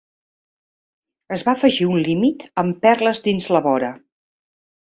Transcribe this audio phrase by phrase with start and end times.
[1.37, 3.93] Es va afegir un límit amb perles dins la vora.